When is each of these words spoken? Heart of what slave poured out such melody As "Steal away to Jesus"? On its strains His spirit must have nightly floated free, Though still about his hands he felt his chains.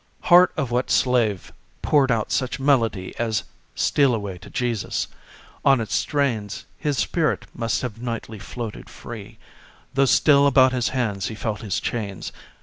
Heart 0.21 0.51
of 0.57 0.71
what 0.71 0.89
slave 0.89 1.53
poured 1.83 2.09
out 2.11 2.31
such 2.31 2.59
melody 2.59 3.13
As 3.19 3.43
"Steal 3.75 4.15
away 4.15 4.39
to 4.39 4.49
Jesus"? 4.49 5.07
On 5.63 5.79
its 5.79 5.93
strains 5.93 6.65
His 6.79 6.97
spirit 6.97 7.45
must 7.53 7.83
have 7.83 8.01
nightly 8.01 8.39
floated 8.39 8.89
free, 8.89 9.37
Though 9.93 10.05
still 10.05 10.47
about 10.47 10.73
his 10.73 10.87
hands 10.89 11.27
he 11.27 11.35
felt 11.35 11.61
his 11.61 11.79
chains. 11.79 12.31